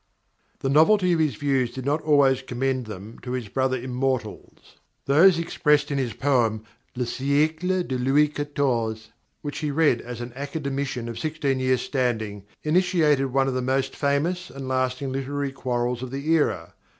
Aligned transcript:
__The 0.67 0.73
novelty 0.73 1.13
of 1.13 1.19
his 1.19 1.35
views 1.35 1.69
did 1.71 1.85
not 1.85 2.01
always 2.01 2.41
commend 2.41 2.87
them 2.87 3.19
to 3.19 3.33
his 3.33 3.49
brother 3.49 3.77
'Immortals.' 3.77 4.77
Those 5.05 5.37
expressed 5.37 5.91
in 5.91 5.99
his 5.99 6.13
poem 6.15 6.63
"Le 6.95 7.05
Siècle 7.05 7.87
de 7.87 7.99
Louis 7.99 8.27
XIV," 8.29 9.09
which 9.43 9.59
he 9.59 9.69
read 9.69 10.01
as 10.01 10.19
an 10.19 10.33
Academician 10.35 11.07
of 11.07 11.19
sixteen 11.19 11.59
years' 11.59 11.83
standing, 11.83 12.45
initiated 12.63 13.27
one 13.31 13.47
of 13.47 13.53
the 13.53 13.61
most 13.61 13.95
famous 13.95 14.49
and 14.49 14.67
lasting 14.67 15.11
literary 15.11 15.51
quarrels 15.51 16.01
of 16.01 16.09
the 16.09 16.27
era. 16.33 16.73